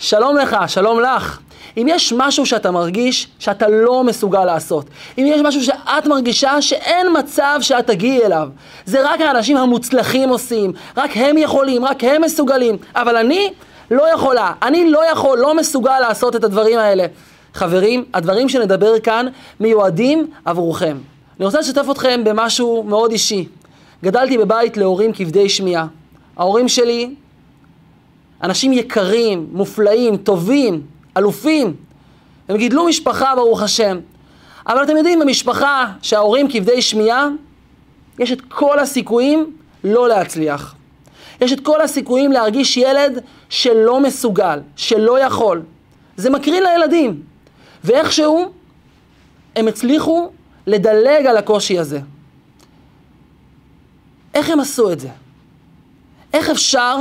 שלום 0.00 0.36
לך, 0.36 0.56
שלום 0.66 1.00
לך. 1.00 1.38
אם 1.76 1.86
יש 1.90 2.12
משהו 2.16 2.46
שאתה 2.46 2.70
מרגיש 2.70 3.28
שאתה 3.38 3.68
לא 3.68 4.04
מסוגל 4.04 4.44
לעשות, 4.44 4.86
אם 5.18 5.24
יש 5.26 5.40
משהו 5.44 5.62
שאת 5.62 6.06
מרגישה 6.06 6.62
שאין 6.62 7.06
מצב 7.18 7.58
שאת 7.60 7.86
תגיעי 7.86 8.24
אליו, 8.24 8.48
זה 8.86 8.98
רק 9.04 9.20
האנשים 9.20 9.56
המוצלחים 9.56 10.28
עושים, 10.28 10.72
רק 10.96 11.10
הם 11.14 11.38
יכולים, 11.38 11.84
רק 11.84 12.04
הם 12.04 12.22
מסוגלים, 12.22 12.76
אבל 12.94 13.16
אני 13.16 13.52
לא 13.90 14.12
יכולה, 14.14 14.52
אני 14.62 14.90
לא 14.90 15.10
יכול, 15.12 15.38
לא 15.38 15.54
מסוגל 15.56 16.00
לעשות 16.00 16.36
את 16.36 16.44
הדברים 16.44 16.78
האלה. 16.78 17.06
חברים, 17.54 18.04
הדברים 18.14 18.48
שנדבר 18.48 19.00
כאן 19.00 19.26
מיועדים 19.60 20.30
עבורכם. 20.44 20.96
אני 21.38 21.46
רוצה 21.46 21.60
לשתף 21.60 21.86
אתכם 21.90 22.24
במשהו 22.24 22.82
מאוד 22.82 23.12
אישי. 23.12 23.48
גדלתי 24.04 24.38
בבית 24.38 24.76
להורים 24.76 25.12
כבדי 25.12 25.48
שמיעה. 25.48 25.86
ההורים 26.36 26.68
שלי 26.68 27.10
אנשים 28.42 28.72
יקרים, 28.72 29.48
מופלאים, 29.52 30.16
טובים, 30.16 30.82
אלופים. 31.16 31.76
הם 32.48 32.56
גידלו 32.56 32.86
משפחה, 32.86 33.34
ברוך 33.34 33.62
השם. 33.62 33.98
אבל 34.66 34.82
אתם 34.84 34.96
יודעים, 34.96 35.20
במשפחה 35.20 35.92
שההורים 36.02 36.48
כבדי 36.50 36.82
שמיעה, 36.82 37.28
יש 38.18 38.32
את 38.32 38.40
כל 38.48 38.78
הסיכויים 38.78 39.56
לא 39.84 40.08
להצליח. 40.08 40.74
יש 41.40 41.52
את 41.52 41.60
כל 41.60 41.80
הסיכויים 41.80 42.32
להרגיש 42.32 42.76
ילד 42.76 43.22
שלא 43.48 44.00
מסוגל, 44.00 44.60
שלא 44.76 45.20
יכול. 45.20 45.62
זה 46.16 46.30
מקרין 46.30 46.62
לילדים. 46.62 47.22
ואיכשהו 47.84 48.52
הם 49.56 49.68
הצליחו 49.68 50.30
לדלג 50.66 51.26
על 51.26 51.36
הקושי 51.36 51.78
הזה. 51.78 52.00
איך 54.34 54.50
הם 54.50 54.60
עשו 54.60 54.92
את 54.92 55.00
זה? 55.00 55.08
איך 56.32 56.50
אפשר 56.50 56.96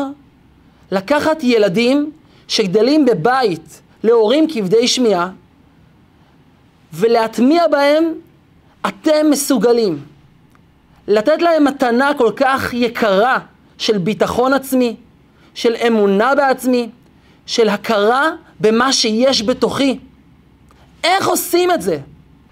לקחת 0.91 1.43
ילדים 1.43 2.11
שגדלים 2.47 3.05
בבית 3.05 3.81
להורים 4.03 4.47
כבדי 4.49 4.87
שמיעה 4.87 5.29
ולהטמיע 6.93 7.67
בהם 7.67 8.13
אתם 8.87 9.29
מסוגלים. 9.29 9.99
לתת 11.07 11.41
להם 11.41 11.63
מתנה 11.63 12.11
כל 12.17 12.31
כך 12.35 12.73
יקרה 12.73 13.39
של 13.77 13.97
ביטחון 13.97 14.53
עצמי, 14.53 14.95
של 15.53 15.75
אמונה 15.87 16.35
בעצמי, 16.35 16.89
של 17.45 17.69
הכרה 17.69 18.31
במה 18.59 18.93
שיש 18.93 19.43
בתוכי. 19.43 19.99
איך 21.03 21.27
עושים 21.27 21.71
את 21.71 21.81
זה? 21.81 21.97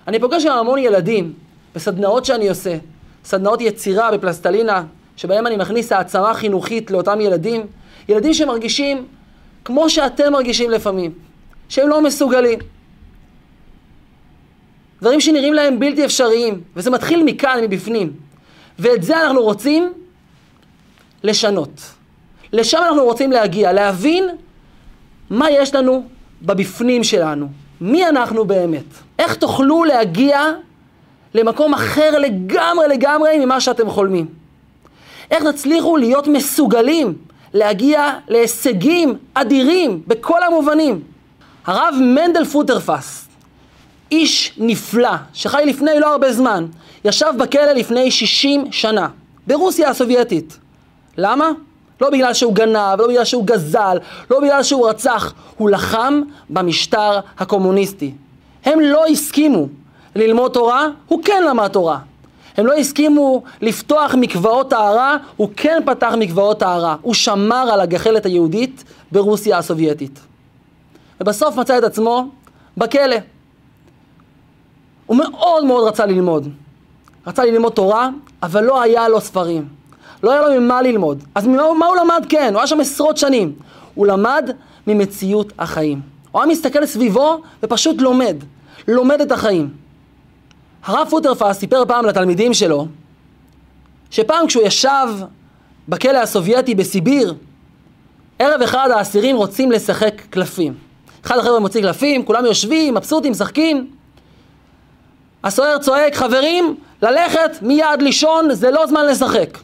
אני 0.07 0.19
פוגש 0.19 0.45
עם 0.45 0.57
המון 0.57 0.79
ילדים 0.79 1.33
בסדנאות 1.75 2.25
שאני 2.25 2.49
עושה, 2.49 2.77
סדנאות 3.25 3.61
יצירה 3.61 4.11
בפלסטלינה, 4.11 4.83
שבהם 5.17 5.47
אני 5.47 5.57
מכניס 5.57 5.91
העצמה 5.91 6.33
חינוכית 6.33 6.91
לאותם 6.91 7.21
ילדים, 7.21 7.65
ילדים 8.09 8.33
שמרגישים 8.33 9.05
כמו 9.65 9.89
שאתם 9.89 10.33
מרגישים 10.33 10.71
לפעמים, 10.71 11.11
שהם 11.69 11.89
לא 11.89 12.01
מסוגלים. 12.01 12.59
דברים 15.01 15.21
שנראים 15.21 15.53
להם 15.53 15.79
בלתי 15.79 16.05
אפשריים, 16.05 16.61
וזה 16.75 16.91
מתחיל 16.91 17.23
מכאן, 17.23 17.59
מבפנים. 17.63 18.13
ואת 18.79 19.03
זה 19.03 19.21
אנחנו 19.21 19.41
רוצים 19.41 19.93
לשנות. 21.23 21.81
לשם 22.53 22.77
אנחנו 22.87 23.03
רוצים 23.03 23.31
להגיע, 23.31 23.73
להבין 23.73 24.29
מה 25.29 25.51
יש 25.51 25.75
לנו 25.75 26.03
בבפנים 26.41 27.03
שלנו, 27.03 27.47
מי 27.81 28.07
אנחנו 28.07 28.45
באמת. 28.45 28.83
איך 29.19 29.35
תוכלו 29.35 29.83
להגיע 29.83 30.41
למקום 31.33 31.73
אחר 31.73 32.19
לגמרי 32.19 32.87
לגמרי 32.87 33.45
ממה 33.45 33.59
שאתם 33.61 33.89
חולמים. 33.89 34.27
איך 35.31 35.43
תצליחו 35.43 35.97
להיות 35.97 36.27
מסוגלים 36.27 37.17
להגיע 37.53 38.13
להישגים 38.27 39.17
אדירים 39.33 40.01
בכל 40.07 40.43
המובנים. 40.43 41.01
הרב 41.65 41.95
מנדל 42.01 42.45
פוטרפס, 42.45 43.27
איש 44.11 44.53
נפלא, 44.57 45.11
שחי 45.33 45.63
לפני 45.65 45.99
לא 45.99 46.11
הרבה 46.11 46.33
זמן, 46.33 46.65
ישב 47.05 47.33
בכלא 47.39 47.71
לפני 47.71 48.11
60 48.11 48.71
שנה, 48.71 49.07
ברוסיה 49.47 49.89
הסובייטית. 49.89 50.57
למה? 51.17 51.49
לא 52.01 52.09
בגלל 52.09 52.33
שהוא 52.33 52.53
גנב, 52.53 52.99
לא 53.01 53.07
בגלל 53.07 53.25
שהוא 53.25 53.45
גזל, 53.45 53.97
לא 54.31 54.39
בגלל 54.39 54.63
שהוא 54.63 54.89
רצח, 54.89 55.33
הוא 55.57 55.69
לחם 55.69 56.21
במשטר 56.49 57.19
הקומוניסטי. 57.37 58.13
הם 58.65 58.79
לא 58.79 59.05
הסכימו 59.05 59.67
ללמוד 60.15 60.51
תורה, 60.51 60.87
הוא 61.07 61.23
כן 61.23 61.43
למד 61.49 61.67
תורה. 61.67 61.99
הם 62.57 62.65
לא 62.65 62.73
הסכימו 62.73 63.43
לפתוח 63.61 64.15
מקוואות 64.15 64.69
טהרה, 64.69 65.17
הוא 65.35 65.49
כן 65.55 65.81
פתח 65.85 66.13
מקוואות 66.17 66.59
טהרה. 66.59 66.95
הוא 67.01 67.13
שמר 67.13 67.69
על 67.73 67.79
הגחלת 67.79 68.25
היהודית 68.25 68.83
ברוסיה 69.11 69.57
הסובייטית. 69.57 70.19
ובסוף 71.21 71.55
מצא 71.55 71.77
את 71.77 71.83
עצמו 71.83 72.27
בכלא. 72.77 73.15
הוא 75.05 75.17
מאוד 75.17 75.65
מאוד 75.65 75.87
רצה 75.87 76.05
ללמוד. 76.05 76.49
רצה 77.27 77.45
ללמוד 77.45 77.73
תורה, 77.73 78.09
אבל 78.43 78.63
לא 78.63 78.81
היה 78.81 79.09
לו 79.09 79.21
ספרים. 79.21 79.67
לא 80.23 80.31
היה 80.31 80.41
לו 80.41 80.61
ממה 80.61 80.81
ללמוד. 80.81 81.23
אז 81.35 81.47
ממה, 81.47 81.73
מה 81.73 81.85
הוא 81.85 81.95
למד? 81.95 82.25
כן, 82.29 82.49
הוא 82.53 82.59
היה 82.59 82.67
שם 82.67 82.79
עשרות 82.79 83.17
שנים. 83.17 83.55
הוא 83.95 84.07
למד 84.07 84.49
ממציאות 84.87 85.53
החיים. 85.59 86.01
הוא 86.31 86.41
היה 86.41 86.51
מסתכל 86.51 86.85
סביבו 86.85 87.41
ופשוט 87.63 88.01
לומד. 88.01 88.35
לומד 88.87 89.21
את 89.21 89.31
החיים. 89.31 89.69
הרב 90.87 91.07
פוטרפס 91.09 91.57
סיפר 91.59 91.85
פעם 91.87 92.05
לתלמידים 92.05 92.53
שלו, 92.53 92.87
שפעם 94.11 94.47
כשהוא 94.47 94.63
ישב 94.63 95.07
בכלא 95.87 96.17
הסובייטי 96.17 96.75
בסיביר, 96.75 97.33
ערב 98.39 98.61
אחד 98.61 98.89
האסירים 98.91 99.35
רוצים 99.35 99.71
לשחק 99.71 100.21
קלפים. 100.29 100.73
אחד 101.25 101.37
החבר'ה 101.37 101.59
מוציא 101.59 101.81
קלפים, 101.81 102.25
כולם 102.25 102.45
יושבים, 102.45 102.93
מבסוטים, 102.95 103.31
משחקים. 103.31 103.91
הסוהר 105.43 105.77
צועק, 105.77 106.15
חברים, 106.15 106.75
ללכת 107.01 107.51
מיד 107.61 108.01
לישון, 108.01 108.53
זה 108.53 108.71
לא 108.71 108.87
זמן 108.87 109.05
לשחק. 109.05 109.57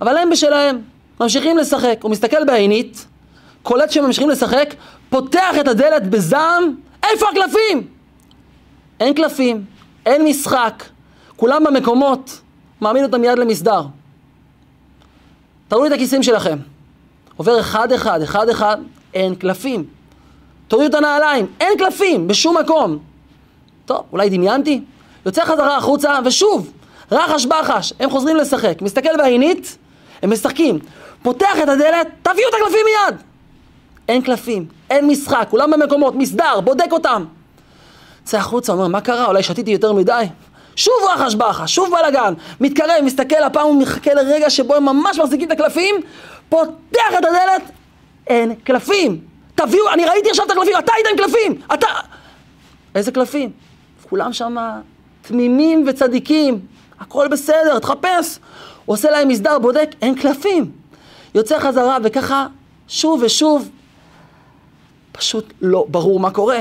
אבל 0.00 0.16
הם 0.16 0.30
בשלהם, 0.30 0.80
ממשיכים 1.20 1.58
לשחק. 1.58 1.98
הוא 2.02 2.10
מסתכל 2.10 2.44
בעינית, 2.44 3.06
קולט 3.62 3.90
שהם 3.90 4.04
ממשיכים 4.04 4.30
לשחק, 4.30 4.74
פותח 5.10 5.54
את 5.60 5.68
הדלת 5.68 6.10
בזעם, 6.10 6.74
איפה 7.02 7.26
הקלפים? 7.28 7.99
אין 9.00 9.14
קלפים, 9.14 9.64
אין 10.06 10.24
משחק, 10.24 10.84
כולם 11.36 11.64
במקומות, 11.64 12.40
מעמיד 12.80 13.02
אותם 13.02 13.20
מיד 13.20 13.38
למסדר. 13.38 13.82
תראו 15.68 15.82
לי 15.82 15.88
את 15.88 15.92
הכיסים 15.92 16.22
שלכם. 16.22 16.58
עובר 17.36 17.60
אחד 17.60 17.92
אחד, 17.92 18.22
אחד 18.22 18.48
אחד, 18.48 18.76
אין 19.14 19.34
קלפים. 19.34 19.84
תורידו 20.68 20.88
את 20.90 20.94
הנעליים, 20.94 21.46
אין 21.60 21.78
קלפים, 21.78 22.28
בשום 22.28 22.56
מקום. 22.56 22.98
טוב, 23.86 24.02
אולי 24.12 24.30
דמיינתי? 24.30 24.80
יוצא 25.26 25.44
חזרה 25.44 25.76
החוצה, 25.76 26.18
ושוב, 26.24 26.72
רחש 27.12 27.46
בחש, 27.46 27.92
הם 28.00 28.10
חוזרים 28.10 28.36
לשחק. 28.36 28.82
מסתכל 28.82 29.16
בעינית, 29.18 29.78
הם 30.22 30.32
משחקים. 30.32 30.78
פותח 31.22 31.56
את 31.62 31.68
הדלת, 31.68 32.08
תביאו 32.22 32.48
את 32.48 32.54
הקלפים 32.54 32.86
מיד! 32.86 33.20
אין 34.08 34.22
קלפים, 34.22 34.66
אין 34.90 35.06
משחק, 35.06 35.46
כולם 35.50 35.70
במקומות, 35.70 36.14
מסדר, 36.14 36.60
בודק 36.60 36.92
אותם. 36.92 37.24
יוצא 38.30 38.38
החוצה, 38.38 38.72
אומר, 38.72 38.86
מה 38.86 39.00
קרה? 39.00 39.26
אולי 39.26 39.42
שתיתי 39.42 39.70
יותר 39.70 39.92
מדי? 39.92 40.24
שוב 40.76 40.94
רחש 41.14 41.34
בחש, 41.34 41.74
שוב 41.74 41.90
בלאגן, 41.90 42.34
מתקרב, 42.60 43.00
מסתכל, 43.02 43.42
הפעם 43.42 43.66
הוא 43.66 43.82
מחכה 43.82 44.14
לרגע 44.14 44.50
שבו 44.50 44.74
הם 44.74 44.84
ממש 44.84 45.18
מחזיקים 45.18 45.46
את 45.46 45.52
הקלפים, 45.52 45.94
פותח 46.48 47.10
את 47.18 47.24
הדלת, 47.24 47.70
אין 48.26 48.54
קלפים. 48.54 49.20
תביאו, 49.54 49.88
אני 49.92 50.04
ראיתי 50.04 50.30
עכשיו 50.30 50.46
את 50.46 50.50
הקלפים, 50.50 50.72
אתה 50.78 50.92
היית 50.96 51.06
עם 51.06 51.16
קלפים, 51.16 51.60
אתה... 51.74 51.86
איזה 52.94 53.12
קלפים? 53.12 53.50
כולם 54.10 54.32
שם 54.32 54.56
תמימים 55.22 55.84
וצדיקים, 55.88 56.60
הכל 57.00 57.28
בסדר, 57.28 57.78
תחפש. 57.78 58.38
הוא 58.84 58.94
עושה 58.94 59.10
להם 59.10 59.28
מסדר, 59.28 59.58
בודק, 59.58 59.90
אין 60.02 60.14
קלפים. 60.14 60.70
יוצא 61.34 61.58
חזרה, 61.58 61.98
וככה 62.02 62.46
שוב 62.88 63.22
ושוב, 63.22 63.70
פשוט 65.12 65.52
לא 65.60 65.84
ברור 65.88 66.20
מה 66.20 66.30
קורה. 66.30 66.60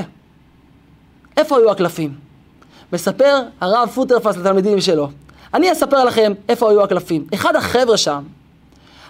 איפה 1.39 1.57
היו 1.57 1.71
הקלפים? 1.71 2.13
מספר 2.93 3.41
הרב 3.61 3.89
פוטרפס 3.95 4.37
לתלמידים 4.37 4.81
שלו. 4.81 5.09
אני 5.53 5.71
אספר 5.71 6.03
לכם 6.03 6.33
איפה 6.49 6.69
היו 6.69 6.83
הקלפים. 6.83 7.27
אחד 7.33 7.55
החבר'ה 7.55 7.97
שם 7.97 8.23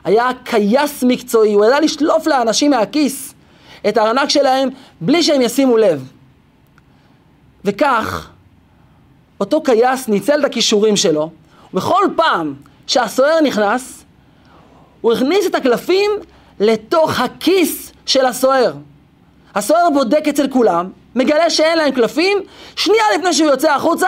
היה 0.04 0.30
כייס 0.46 1.04
מקצועי, 1.04 1.54
הוא 1.54 1.66
ידע 1.66 1.80
לשלוף 1.80 2.28
לאנשים 2.28 2.72
מהכיס 2.72 3.34
את 3.88 3.98
הארנק 3.98 4.30
שלהם 4.30 4.70
בלי 5.02 5.24
שהם 5.24 5.42
ישימו 5.42 5.78
לב. 5.78 6.12
וכך, 7.66 8.30
אותו 9.40 9.62
כייס 9.64 10.08
ניצל 10.08 10.40
את 10.40 10.46
הכישורים 10.46 10.96
שלו, 10.96 11.30
ובכל 11.74 12.04
פעם 12.16 12.54
שהסוהר 12.88 13.42
נכנס, 13.42 14.04
הוא 15.02 15.14
הכניס 15.14 15.46
את 15.48 15.56
הקלפים 15.56 16.12
לתוך 16.60 17.20
הכיס 17.20 17.92
של 18.06 18.26
הסוהר. 18.26 18.74
הסוהר 19.56 19.90
בודק 19.94 20.24
אצל 20.30 20.48
כולם, 20.48 20.90
מגלה 21.20 21.50
שאין 21.50 21.78
להם 21.78 21.92
קלפים, 21.92 22.38
שנייה 22.76 23.04
לפני 23.18 23.34
שהוא 23.34 23.50
יוצא 23.50 23.72
החוצה, 23.72 24.08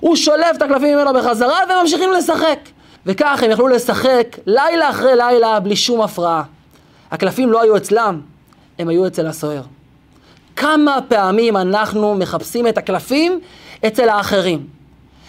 הוא 0.00 0.16
שולף 0.16 0.56
את 0.56 0.62
הקלפים 0.62 0.98
ממנו 0.98 1.12
בחזרה 1.12 1.58
וממשיכים 1.68 2.12
לשחק. 2.12 2.58
וכך 3.06 3.42
הם 3.42 3.50
יכלו 3.50 3.68
לשחק 3.68 4.36
לילה 4.46 4.90
אחרי 4.90 5.16
לילה 5.16 5.60
בלי 5.60 5.76
שום 5.76 6.00
הפרעה. 6.00 6.42
הקלפים 7.10 7.52
לא 7.52 7.62
היו 7.62 7.76
אצלם, 7.76 8.20
הם 8.78 8.88
היו 8.88 9.06
אצל 9.06 9.26
הסוהר. 9.26 9.62
כמה 10.56 10.98
פעמים 11.08 11.56
אנחנו 11.56 12.14
מחפשים 12.14 12.66
את 12.66 12.78
הקלפים 12.78 13.40
אצל 13.86 14.08
האחרים. 14.08 14.66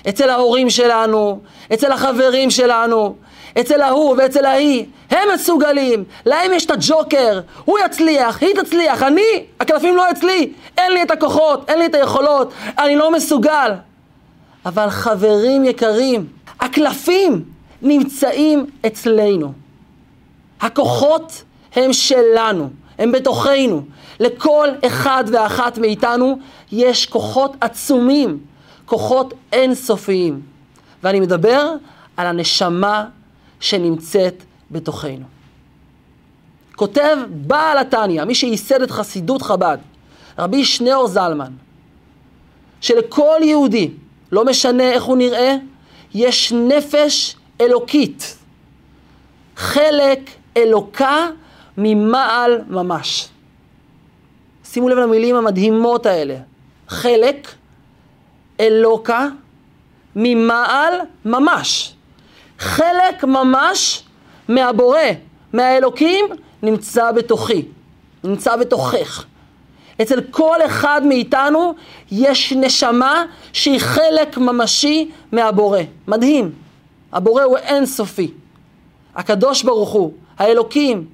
אצל 0.09 0.30
ההורים 0.30 0.69
שלנו, 0.69 1.39
אצל 1.73 1.91
החברים 1.91 2.50
שלנו, 2.50 3.15
אצל 3.59 3.81
ההוא 3.81 4.15
ואצל 4.18 4.45
ההיא. 4.45 4.86
הם 5.09 5.30
מסוגלים, 5.33 6.04
להם 6.25 6.54
יש 6.54 6.65
את 6.65 6.71
הג'וקר, 6.71 7.39
הוא 7.65 7.80
יצליח, 7.86 8.42
היא 8.42 8.56
תצליח, 8.56 9.04
אני, 9.04 9.45
הקלפים 9.59 9.95
לא 9.95 10.12
אצלי, 10.12 10.54
אין 10.77 10.92
לי 10.92 11.04
את 11.04 11.12
הכוחות, 11.12 11.69
אין 11.69 11.80
לי 11.80 11.86
את 11.86 11.95
היכולות, 11.95 12.54
אני 12.80 12.95
לא 12.95 13.12
מסוגל. 13.12 13.71
אבל 14.65 14.89
חברים 14.89 15.65
יקרים, 15.65 16.27
הקלפים 16.59 17.44
נמצאים 17.81 18.65
אצלנו. 18.86 19.54
הכוחות 20.62 21.44
הם 21.75 21.94
שלנו, 21.94 22.69
הם 23.00 23.12
בתוכנו. 23.12 23.81
לכל 24.19 24.68
אחד 24.88 25.24
ואחת 25.31 25.77
מאיתנו 25.77 26.38
יש 26.71 27.06
כוחות 27.06 27.56
עצומים, 27.62 28.39
כוחות 28.86 29.33
אינסופיים. 29.54 30.42
ואני 31.04 31.19
מדבר 31.19 31.74
על 32.18 32.27
הנשמה 32.27 33.06
שנמצאת 33.59 34.44
בתוכנו. 34.71 35.25
כותב 36.75 37.18
בעל 37.30 37.77
התניא, 37.77 38.24
מי 38.24 38.36
שייסד 38.36 38.81
את 38.81 38.92
חסידות 38.92 39.42
חב"ד, 39.42 39.77
רבי 40.39 40.65
שניאור 40.65 41.07
זלמן, 41.07 41.51
שלכל 42.81 43.39
יהודי, 43.42 43.92
לא 44.31 44.45
משנה 44.45 44.92
איך 44.92 45.04
הוא 45.04 45.18
נראה, 45.18 45.56
יש 46.13 46.51
נפש 46.54 47.36
אלוקית, 47.62 48.38
חלק 49.56 50.19
אלוקה 50.57 51.27
ממעל 51.77 52.62
ממש. 52.68 53.30
שימו 54.63 54.89
לב 54.89 54.98
למילים 54.98 55.36
המדהימות 55.36 56.06
האלה. 56.06 56.38
חלק 56.88 57.48
אלוקה 58.59 59.27
ממעל 60.15 60.94
ממש. 61.25 61.94
חלק 62.59 63.24
ממש 63.24 64.04
מהבורא, 64.48 65.00
מהאלוקים, 65.54 66.25
נמצא 66.63 67.12
בתוכי, 67.12 67.65
נמצא 68.24 68.56
בתוכך. 68.56 69.25
אצל 70.01 70.21
כל 70.31 70.57
אחד 70.65 71.01
מאיתנו 71.06 71.74
יש 72.12 72.54
נשמה 72.54 73.25
שהיא 73.54 73.80
חלק 73.80 74.38
ממשי 74.38 75.12
מהבורא. 75.31 75.80
מדהים. 76.07 76.51
הבורא 77.13 77.44
הוא 77.44 77.57
אינסופי. 77.57 78.31
הקדוש 79.15 79.63
ברוך 79.63 79.89
הוא, 79.89 80.13
האלוקים, 80.38 81.07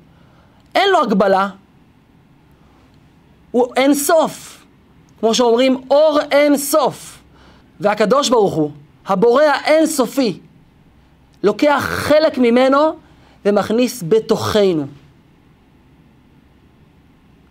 אין 0.75 0.89
לו 0.89 1.01
הגבלה, 1.01 1.49
הוא 3.51 3.67
אין 3.75 3.93
סוף. 3.93 4.63
כמו 5.19 5.33
שאומרים, 5.33 5.81
אור 5.91 6.19
אין 6.31 6.57
סוף. 6.57 7.19
והקדוש 7.79 8.29
ברוך 8.29 8.53
הוא, 8.53 8.71
הבורא 9.07 9.43
האינסופי, 9.43 10.39
לוקח 11.43 11.83
חלק 11.87 12.37
ממנו 12.37 12.77
ומכניס 13.45 14.03
בתוכנו. 14.07 14.85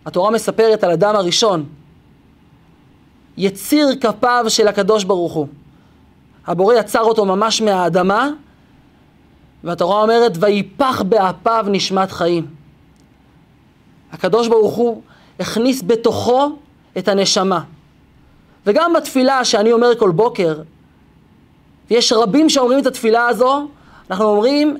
התורה 0.05 0.31
מספרת 0.31 0.83
על 0.83 0.91
אדם 0.91 1.15
הראשון, 1.15 1.65
יציר 3.37 3.87
כפיו 4.01 4.45
של 4.47 4.67
הקדוש 4.67 5.03
ברוך 5.03 5.33
הוא. 5.33 5.47
הבורא 6.47 6.75
יצר 6.75 7.01
אותו 7.01 7.25
ממש 7.25 7.61
מהאדמה, 7.61 8.29
והתורה 9.63 10.01
אומרת, 10.01 10.31
ויפח 10.39 11.01
באפיו 11.01 11.65
נשמת 11.69 12.11
חיים. 12.11 12.45
הקדוש 14.11 14.47
ברוך 14.47 14.75
הוא 14.75 15.01
הכניס 15.39 15.83
בתוכו 15.85 16.57
את 16.97 17.07
הנשמה. 17.07 17.59
וגם 18.65 18.93
בתפילה 18.93 19.45
שאני 19.45 19.71
אומר 19.71 19.99
כל 19.99 20.11
בוקר, 20.11 20.61
ויש 21.89 22.13
רבים 22.13 22.49
שאומרים 22.49 22.79
את 22.79 22.85
התפילה 22.85 23.27
הזו, 23.27 23.67
אנחנו 24.09 24.25
אומרים, 24.25 24.77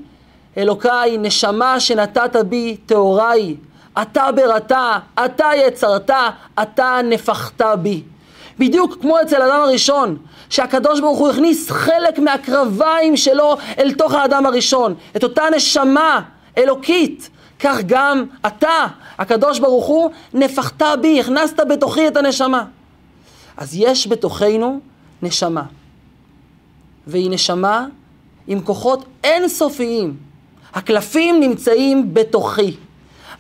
אלוקיי, 0.58 1.18
נשמה 1.18 1.80
שנתת 1.80 2.36
בי 2.36 2.78
טהורה 2.86 3.32
היא, 3.32 3.56
אתה 4.02 4.32
בראתה, 4.32 5.00
אתה 5.26 5.50
יצרת, 5.68 6.10
אתה 6.62 7.00
נפחת 7.04 7.62
בי. 7.82 8.04
בדיוק 8.60 8.98
כמו 9.02 9.22
אצל 9.22 9.42
האדם 9.42 9.62
הראשון, 9.62 10.18
שהקדוש 10.50 11.00
ברוך 11.00 11.20
הוא 11.20 11.30
הכניס 11.30 11.72
חלק 11.72 12.20
מהקרביים 12.20 13.18
שלו 13.18 13.58
אל 13.80 13.94
תוך 13.94 14.14
האדם 14.14 14.46
הראשון, 14.46 14.96
את 15.16 15.24
אותה 15.24 15.44
נשמה 15.56 16.22
אלוקית. 16.58 17.30
כך 17.60 17.78
גם 17.86 18.26
אתה, 18.48 18.88
הקדוש 19.18 19.60
ברוך 19.60 19.86
הוא, 19.86 20.12
נפחת 20.34 20.82
בי, 21.02 21.20
הכנסת 21.20 21.60
בתוכי 21.70 22.08
את 22.08 22.18
הנשמה. 22.18 22.66
אז 23.58 23.76
יש 23.76 24.08
בתוכנו 24.08 24.80
נשמה, 25.22 25.64
והיא 27.08 27.32
נשמה 27.32 27.86
עם 28.48 28.62
כוחות 28.62 29.06
אינסופיים. 29.24 30.18
הקלפים 30.74 31.40
נמצאים 31.40 32.14
בתוכי, 32.14 32.76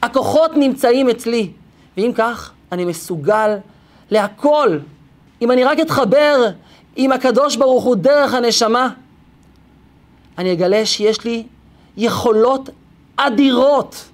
הכוחות 0.01 0.57
נמצאים 0.57 1.09
אצלי, 1.09 1.51
ואם 1.97 2.11
כך, 2.15 2.51
אני 2.71 2.85
מסוגל 2.85 3.57
להכל. 4.11 4.77
אם 5.41 5.51
אני 5.51 5.63
רק 5.63 5.79
אתחבר 5.79 6.49
עם 6.95 7.11
הקדוש 7.11 7.55
ברוך 7.55 7.83
הוא 7.83 7.95
דרך 7.95 8.33
הנשמה, 8.33 8.89
אני 10.37 10.53
אגלה 10.53 10.85
שיש 10.85 11.25
לי 11.25 11.43
יכולות 11.97 12.69
אדירות, 13.17 14.05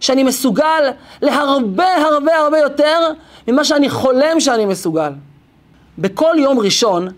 שאני 0.00 0.22
מסוגל 0.22 0.90
להרבה 1.22 1.94
הרבה 1.96 2.36
הרבה 2.36 2.58
יותר 2.58 3.12
ממה 3.48 3.64
שאני 3.64 3.90
חולם 3.90 4.40
שאני 4.40 4.64
מסוגל. 4.64 5.12
בכל 5.98 6.34
יום 6.38 6.58
ראשון 6.58 7.08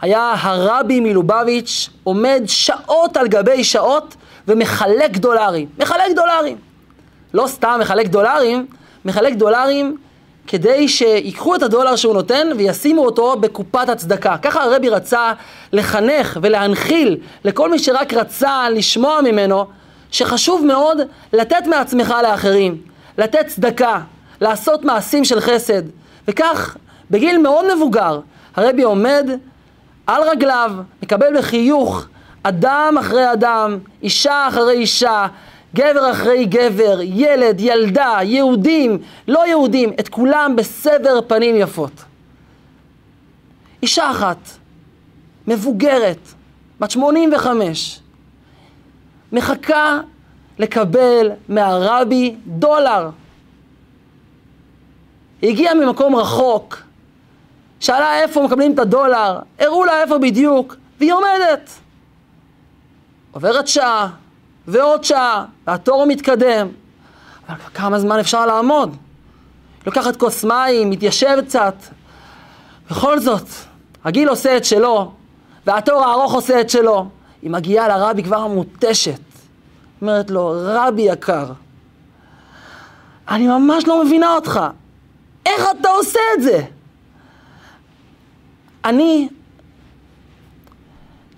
היה 0.00 0.34
הרבי 0.40 1.00
מלובביץ' 1.00 1.90
עומד 2.04 2.42
שעות 2.46 3.16
על 3.16 3.28
גבי 3.28 3.64
שעות 3.64 4.14
ומחלק 4.48 5.16
דולרים. 5.16 5.68
מחלק 5.78 6.16
דולרים. 6.16 6.56
לא 7.34 7.46
סתם 7.46 7.78
מחלק 7.80 8.06
דולרים, 8.06 8.66
מחלק 9.04 9.32
דולרים 9.32 9.96
כדי 10.46 10.88
שיקחו 10.88 11.54
את 11.54 11.62
הדולר 11.62 11.96
שהוא 11.96 12.14
נותן 12.14 12.46
וישימו 12.56 13.04
אותו 13.04 13.36
בקופת 13.40 13.88
הצדקה. 13.88 14.36
ככה 14.42 14.62
הרבי 14.62 14.88
רצה 14.88 15.32
לחנך 15.72 16.38
ולהנחיל 16.42 17.16
לכל 17.44 17.70
מי 17.70 17.78
שרק 17.78 18.14
רצה 18.14 18.70
לשמוע 18.70 19.20
ממנו 19.20 19.66
שחשוב 20.10 20.64
מאוד 20.64 20.98
לתת 21.32 21.66
מעצמך 21.66 22.14
לאחרים, 22.22 22.78
לתת 23.18 23.46
צדקה, 23.46 24.00
לעשות 24.40 24.84
מעשים 24.84 25.24
של 25.24 25.40
חסד. 25.40 25.82
וכך, 26.28 26.76
בגיל 27.10 27.38
מאוד 27.38 27.74
מבוגר, 27.74 28.20
הרבי 28.56 28.82
עומד 28.82 29.30
על 30.06 30.22
רגליו, 30.22 30.72
מקבל 31.02 31.38
בחיוך 31.38 32.06
אדם 32.42 32.94
אחרי 33.00 33.32
אדם, 33.32 33.78
אישה 34.02 34.48
אחרי 34.48 34.72
אישה, 34.72 35.26
גבר 35.74 36.10
אחרי 36.12 36.44
גבר, 36.44 36.98
ילד, 37.02 37.60
ילדה, 37.60 38.18
יהודים, 38.22 38.98
לא 39.28 39.46
יהודים, 39.46 39.92
את 40.00 40.08
כולם 40.08 40.56
בסבר 40.56 41.20
פנים 41.26 41.56
יפות. 41.56 42.04
אישה 43.82 44.10
אחת, 44.10 44.38
מבוגרת, 45.46 46.28
בת 46.80 46.90
85, 46.90 48.00
מחכה 49.32 50.00
לקבל 50.58 51.30
מהרבי 51.48 52.36
דולר. 52.46 53.10
היא 55.42 55.50
הגיעה 55.50 55.74
ממקום 55.74 56.16
רחוק, 56.16 56.85
שאלה 57.80 58.20
איפה 58.20 58.42
מקבלים 58.42 58.74
את 58.74 58.78
הדולר, 58.78 59.38
הראו 59.58 59.84
לה 59.84 60.02
איפה 60.02 60.18
בדיוק, 60.18 60.76
והיא 60.98 61.12
עומדת. 61.12 61.70
עוברת 63.32 63.68
שעה, 63.68 64.08
ועוד 64.66 65.04
שעה, 65.04 65.44
והתור 65.66 66.06
מתקדם. 66.06 66.68
אבל 67.48 67.58
כמה 67.74 67.98
זמן 67.98 68.18
אפשר 68.18 68.46
לעמוד? 68.46 68.96
לוקחת 69.86 70.16
כוס 70.16 70.44
מים, 70.44 70.90
מתיישבת 70.90 71.44
קצת. 71.44 71.74
בכל 72.90 73.18
זאת, 73.18 73.46
הגיל 74.04 74.28
עושה 74.28 74.56
את 74.56 74.64
שלו, 74.64 75.12
והתור 75.66 76.04
הארוך 76.04 76.32
עושה 76.34 76.60
את 76.60 76.70
שלו. 76.70 77.08
היא 77.42 77.50
מגיעה 77.50 77.88
לרבי 77.88 78.22
כבר 78.22 78.46
מותשת. 78.46 79.20
אומרת 80.02 80.30
לו, 80.30 80.54
רבי 80.64 81.02
יקר, 81.02 81.46
אני 83.28 83.46
ממש 83.46 83.86
לא 83.86 84.04
מבינה 84.04 84.34
אותך. 84.34 84.60
איך 85.46 85.68
אתה 85.80 85.88
עושה 85.88 86.20
את 86.36 86.42
זה? 86.42 86.62
אני 88.86 89.28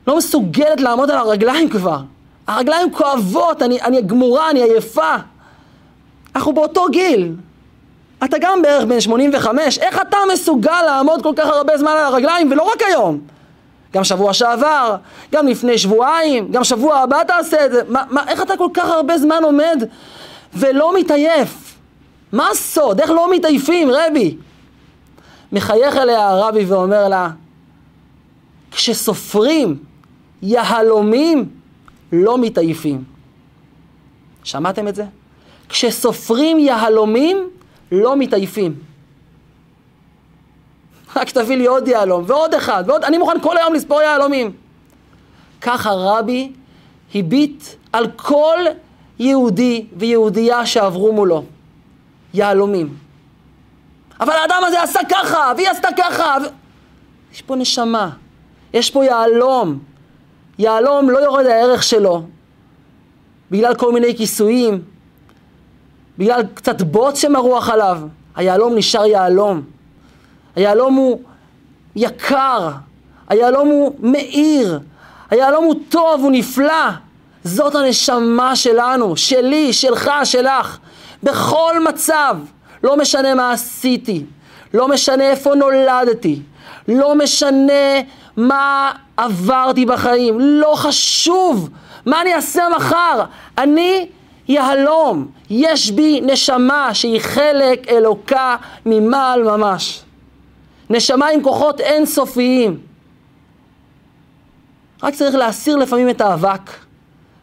לא 0.06 0.16
מסוגלת 0.16 0.80
לעמוד 0.80 1.10
על 1.10 1.18
הרגליים 1.18 1.70
כבר. 1.70 1.98
הרגליים 2.46 2.92
כואבות, 2.92 3.62
אני, 3.62 3.80
אני 3.82 4.02
גמורה, 4.02 4.50
אני 4.50 4.62
עייפה. 4.62 5.14
אנחנו 6.36 6.52
באותו 6.52 6.86
גיל. 6.90 7.34
אתה 8.24 8.36
גם 8.40 8.62
בערך 8.62 8.84
בן 8.84 9.00
85, 9.00 9.78
איך 9.78 10.00
אתה 10.00 10.16
מסוגל 10.32 10.82
לעמוד 10.86 11.22
כל 11.22 11.32
כך 11.36 11.46
הרבה 11.46 11.78
זמן 11.78 11.90
על 11.90 12.04
הרגליים, 12.04 12.52
ולא 12.52 12.62
רק 12.62 12.82
היום? 12.82 13.20
גם 13.94 14.04
שבוע 14.04 14.32
שעבר, 14.32 14.96
גם 15.32 15.46
לפני 15.46 15.78
שבועיים, 15.78 16.52
גם 16.52 16.64
שבוע 16.64 16.98
הבא 16.98 17.24
תעשה 17.24 17.66
את 17.66 17.72
זה. 17.72 17.82
מה, 17.88 18.02
מה, 18.10 18.24
איך 18.28 18.42
אתה 18.42 18.56
כל 18.56 18.68
כך 18.74 18.88
הרבה 18.88 19.18
זמן 19.18 19.40
עומד 19.44 19.84
ולא 20.54 20.98
מתעייף? 20.98 21.74
מה 22.32 22.50
הסוד? 22.50 23.00
איך 23.00 23.10
לא 23.10 23.30
מתעייפים, 23.34 23.90
רבי? 23.90 24.36
מחייך 25.52 25.96
אליה 25.96 26.28
הרבי 26.28 26.64
ואומר 26.64 27.08
לה, 27.08 27.30
כשסופרים 28.70 29.78
יהלומים, 30.42 31.48
לא 32.12 32.38
מתעייפים. 32.38 33.04
שמעתם 34.44 34.88
את 34.88 34.94
זה? 34.94 35.04
כשסופרים 35.68 36.58
יהלומים, 36.58 37.48
לא 37.92 38.16
מתעייפים. 38.16 38.74
רק 41.16 41.30
תביא 41.30 41.56
לי 41.56 41.66
עוד 41.66 41.88
יהלום, 41.88 42.24
ועוד 42.26 42.54
אחד, 42.54 42.84
ועוד, 42.86 43.04
אני 43.04 43.18
מוכן 43.18 43.40
כל 43.42 43.56
היום 43.56 43.74
לספור 43.74 44.02
יהלומים. 44.02 44.52
ככה 45.60 45.90
רבי 45.92 46.52
הביט 47.14 47.64
על 47.92 48.10
כל 48.16 48.58
יהודי 49.18 49.86
ויהודייה 49.96 50.66
שעברו 50.66 51.12
מולו. 51.12 51.44
יהלומים. 52.34 53.07
אבל 54.20 54.32
האדם 54.32 54.62
הזה 54.66 54.82
עשה 54.82 55.00
ככה, 55.08 55.52
והיא 55.56 55.68
עשתה 55.68 55.88
ככה. 55.96 56.37
ו... 56.42 56.46
יש 57.32 57.42
פה 57.42 57.56
נשמה, 57.56 58.10
יש 58.75 58.90
פה 58.90 59.04
יהלום. 59.04 59.78
יהלום 60.58 61.10
לא 61.10 61.18
יורד 61.18 61.46
הערך 61.46 61.82
שלו 61.82 62.22
בגלל 63.50 63.75
כל 63.75 63.92
מיני 63.92 64.16
כיסויים, 64.16 64.82
בגלל 66.18 66.42
קצת 66.54 66.82
בוץ 66.82 67.18
שמרוח 67.18 67.68
עליו. 67.68 68.00
היהלום 68.37 68.75
נשאר 68.75 69.06
יהלום. 69.06 69.62
היהלום 70.56 70.94
הוא 70.94 71.20
יקר, 71.96 72.70
היהלום 73.28 73.68
הוא 73.68 73.94
מאיר, 73.98 74.80
היהלום 75.30 75.64
הוא 75.64 75.75
טוב, 75.88 76.20
הוא 76.22 76.30
נפלא. 76.32 76.88
זאת 77.44 77.75
הנשמה 77.75 78.56
שלנו, 78.56 79.16
שלי, 79.16 79.72
שלך, 79.72 80.10
שלך. 80.25 80.78
בכל 81.22 81.75
מצב, 81.88 82.37
לא 82.82 82.97
משנה 82.97 83.35
מה 83.35 83.52
עשיתי, 83.52 84.25
לא 84.75 84.88
משנה 84.88 85.25
איפה 85.25 85.54
נולדתי, 85.54 86.40
לא 86.88 87.14
משנה 87.14 88.00
מה 88.37 88.92
עברתי 89.16 89.87
בחיים, 89.87 90.40
לא 90.40 90.73
חשוב 90.76 91.70
מה 92.06 92.23
אני 92.23 92.35
אעשה 92.35 92.62
מחר. 92.76 93.25
אני 93.58 94.08
יהלום, 94.49 95.28
יש 95.50 95.90
בי 95.90 96.20
נשמה 96.20 96.94
שהיא 96.94 97.20
חלק 97.20 97.88
אלוקה 97.88 98.56
ממעל 98.87 99.42
ממש. 99.42 100.02
נשמה 100.90 101.26
עם 101.28 101.42
כוחות 101.42 101.80
אינסופיים. 101.80 102.80
רק 105.02 105.14
צריך 105.14 105.35
להסיר 105.35 105.76
לפעמים 105.76 106.11
את 106.11 106.20
האבק 106.20 106.70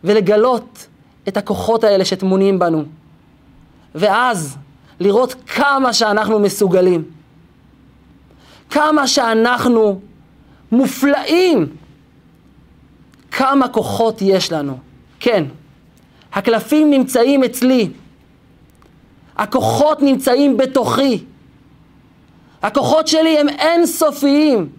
ולגלות 0.04 0.88
את 1.28 1.38
הכוחות 1.38 1.84
האלה 1.84 2.06
שטמונים 2.06 2.60
בנו. 2.60 2.84
ואז 3.96 4.58
לראות 5.00 5.36
כמה 5.48 5.94
שאנחנו 5.94 6.40
מסוגלים. 6.40 7.04
כמה 8.70 9.08
שאנחנו 9.08 10.00
מופלאים. 10.72 11.68
כמה 13.32 13.68
כוחות 13.68 14.18
יש 14.22 14.52
לנו. 14.52 14.78
כן, 15.20 15.44
הקלפים 16.34 16.92
נמצאים 16.92 17.44
אצלי. 17.44 17.90
הכוחות 19.38 20.02
נמצאים 20.02 20.58
בתוכי. 20.58 21.24
הכוחות 22.62 23.08
שלי 23.08 23.40
הם 23.40 23.50
אינסופיים. 23.50 24.70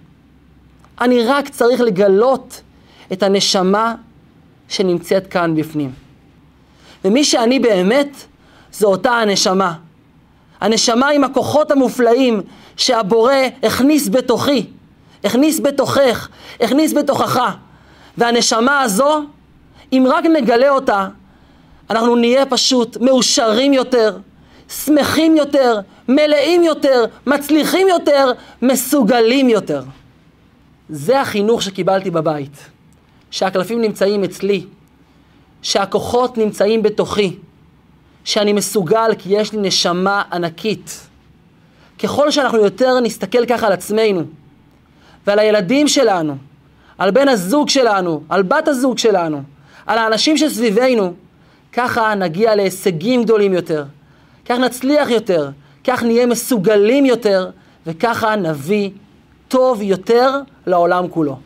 אני 1.00 1.22
רק 1.22 1.48
צריך 1.48 1.80
לגלות 1.80 2.60
את 3.12 3.22
הנשמה 3.22 3.94
שנמצאת 4.68 5.26
כאן 5.26 5.54
בפנים. 5.56 5.92
ומי 7.04 7.24
שאני 7.24 7.58
באמת, 7.58 8.16
זו 8.72 8.86
אותה 8.86 9.10
הנשמה. 9.10 9.74
הנשמה 10.60 11.08
עם 11.08 11.24
הכוחות 11.24 11.70
המופלאים 11.70 12.40
שהבורא 12.76 13.34
הכניס 13.62 14.08
בתוכי, 14.08 14.66
הכניס 15.24 15.60
בתוכך, 15.60 16.28
הכניס 16.60 16.92
בתוכך. 16.92 17.56
והנשמה 18.18 18.80
הזו, 18.80 19.22
אם 19.92 20.06
רק 20.08 20.24
נגלה 20.24 20.68
אותה, 20.68 21.08
אנחנו 21.90 22.16
נהיה 22.16 22.46
פשוט 22.46 22.96
מאושרים 23.00 23.72
יותר, 23.72 24.18
שמחים 24.68 25.36
יותר, 25.36 25.80
מלאים 26.08 26.62
יותר, 26.62 27.04
מצליחים 27.26 27.88
יותר, 27.88 28.32
מסוגלים 28.62 29.48
יותר. 29.48 29.82
זה 30.88 31.20
החינוך 31.20 31.62
שקיבלתי 31.62 32.10
בבית. 32.10 32.70
שהקלפים 33.30 33.80
נמצאים 33.80 34.24
אצלי, 34.24 34.66
שהכוחות 35.62 36.38
נמצאים 36.38 36.82
בתוכי, 36.82 37.36
שאני 38.26 38.52
מסוגל 38.52 39.10
כי 39.18 39.28
יש 39.32 39.52
לי 39.52 39.58
נשמה 39.60 40.22
ענקית. 40.32 41.00
ככל 42.02 42.30
שאנחנו 42.30 42.58
יותר 42.58 43.00
נסתכל 43.00 43.46
ככה 43.46 43.66
על 43.66 43.72
עצמנו 43.72 44.22
ועל 45.26 45.38
הילדים 45.38 45.88
שלנו, 45.88 46.36
על 46.98 47.10
בן 47.10 47.28
הזוג 47.28 47.68
שלנו, 47.68 48.22
על 48.28 48.42
בת 48.42 48.68
הזוג 48.68 48.98
שלנו, 48.98 49.42
על 49.86 49.98
האנשים 49.98 50.36
שסביבנו, 50.36 51.14
ככה 51.72 52.14
נגיע 52.14 52.54
להישגים 52.54 53.24
גדולים 53.24 53.52
יותר, 53.52 53.84
כך 54.44 54.58
נצליח 54.58 55.10
יותר, 55.10 55.50
כך 55.84 56.02
נהיה 56.02 56.26
מסוגלים 56.26 57.06
יותר, 57.06 57.50
וככה 57.86 58.36
נביא 58.36 58.90
טוב 59.48 59.82
יותר 59.82 60.40
לעולם 60.66 61.08
כולו. 61.08 61.38